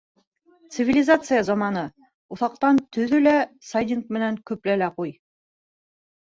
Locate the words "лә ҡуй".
4.85-5.15